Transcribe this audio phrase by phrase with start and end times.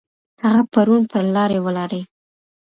[0.43, 2.01] هغه پرون پر لارې ولاړی.